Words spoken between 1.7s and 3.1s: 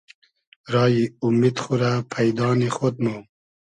رۂ پݷدا نی خۉد